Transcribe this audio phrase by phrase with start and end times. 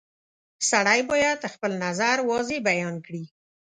[0.69, 3.23] •سړی باید خپل نظر واضح بیان کړي.